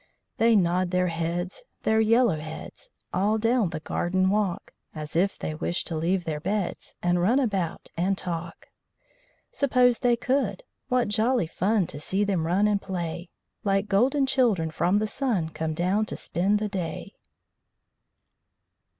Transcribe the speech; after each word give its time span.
They 0.37 0.55
nod 0.55 0.89
their 0.89 1.09
heads, 1.09 1.61
their 1.83 1.99
yellow 2.01 2.37
heads, 2.37 2.89
All 3.13 3.37
down 3.37 3.69
the 3.69 3.79
garden 3.81 4.31
walk; 4.31 4.73
As 4.95 5.15
if 5.15 5.37
they 5.37 5.53
wish 5.53 5.83
to 5.83 5.95
leave 5.95 6.23
their 6.23 6.39
beds, 6.39 6.95
And 7.03 7.21
run 7.21 7.37
about, 7.39 7.91
and 7.95 8.17
talk. 8.17 8.69
Suppose 9.51 9.99
they 9.99 10.15
could! 10.15 10.63
What 10.89 11.07
jolly 11.09 11.45
fun 11.45 11.85
To 11.85 11.99
see 11.99 12.23
them 12.23 12.47
run 12.47 12.67
and 12.67 12.81
play! 12.81 13.29
Like 13.63 13.85
golden 13.89 14.25
children 14.25 14.71
from 14.71 14.97
the 14.97 15.05
sun, 15.05 15.49
Come 15.49 15.75
down 15.75 16.07
to 16.07 16.15
spend 16.15 16.57
the 16.57 16.67
day. 16.67 17.13